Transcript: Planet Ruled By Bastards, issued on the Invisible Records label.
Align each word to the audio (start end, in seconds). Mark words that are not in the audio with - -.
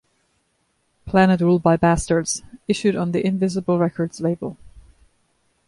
Planet 1.05 1.41
Ruled 1.41 1.61
By 1.61 1.77
Bastards, 1.77 2.41
issued 2.67 2.95
on 2.95 3.11
the 3.11 3.23
Invisible 3.23 3.77
Records 3.77 4.19
label. 4.19 4.57